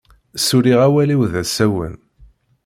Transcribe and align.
Suliɣ 0.47 0.79
awal-iw 0.87 1.21
d-asawen. 1.31 1.95